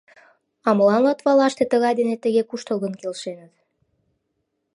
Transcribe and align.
А 0.67 0.69
молан 0.77 1.01
Латвалаште 1.07 1.63
тыгай 1.71 1.93
дене 1.99 2.15
тыге 2.23 2.43
куштылгын 2.49 2.93
келшеныт? 2.99 3.53